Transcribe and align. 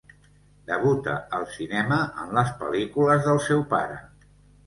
Debuta 0.69 1.13
al 1.39 1.43
cinema 1.57 1.99
en 2.23 2.33
les 2.37 2.49
pel·lícules 2.63 3.23
del 3.27 3.37
seu 3.51 3.61
pare. 3.75 4.01